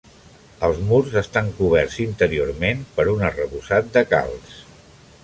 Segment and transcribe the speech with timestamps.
[0.67, 4.57] Els murs estan coberts, interiorment, per un arrebossat de calç.